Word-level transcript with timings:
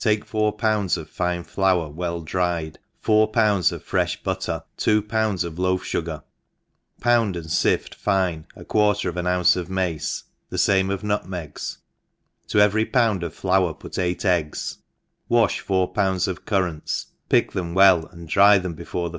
TAKE 0.00 0.24
four 0.24 0.50
pounds 0.54 0.96
of 0.96 1.08
fine 1.08 1.44
flour 1.44 1.88
well 1.88 2.20
dried, 2.20 2.80
four 3.00 3.28
pounds 3.28 3.70
of 3.70 3.84
frefh 3.86 4.20
butter, 4.24 4.64
two 4.76 5.00
pounds 5.00 5.44
of 5.44 5.56
loaf 5.56 5.84
fugar, 5.84 6.24
pound 7.00 7.36
and 7.36 7.46
lift 7.64 7.94
fine 7.94 8.44
a 8.56 8.64
quarter 8.64 9.08
of 9.08 9.16
an 9.16 9.28
ounce 9.28 9.54
of 9.54 9.70
mace 9.70 10.24
the 10.50 10.58
fame 10.58 10.90
of 10.90 11.04
nutmegS, 11.04 11.78
to 12.48 12.58
every, 12.58 12.84
pound 12.86 13.22
of 13.22 13.32
flour 13.32 13.72
put 13.72 13.92
eiglit 13.92 14.24
eggs, 14.24 14.78
wafh 15.30 15.60
four 15.60 15.86
pounds 15.92 16.26
of 16.26 16.44
currants^ 16.44 17.06
pick 17.28 17.52
them 17.52 17.72
well, 17.72 18.04
and 18.06 18.28
dry 18.28 18.58
them 18.58 18.74
before 18.74 18.98
the 18.98 19.04
ENGLISH 19.04 19.06
HOUSE 19.06 19.12
KEEPER. 19.12 19.16